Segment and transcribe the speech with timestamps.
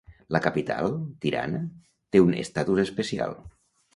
[0.35, 0.87] La Capital,
[1.25, 1.59] Tirana,
[2.15, 3.37] té un estatus especial.